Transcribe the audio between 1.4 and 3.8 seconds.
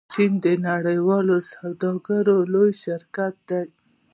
سوداګرۍ لوی شریک دی.